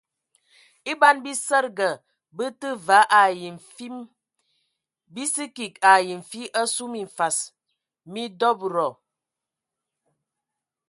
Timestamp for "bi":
5.13-5.23